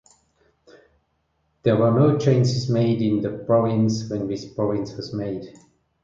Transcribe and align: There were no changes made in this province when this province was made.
There 1.61 1.77
were 1.77 1.91
no 1.91 2.17
changes 2.17 2.67
made 2.67 3.03
in 3.03 3.21
this 3.21 3.45
province 3.45 4.09
when 4.09 4.25
this 4.27 4.45
province 4.45 4.97
was 4.97 5.13
made. 5.13 5.53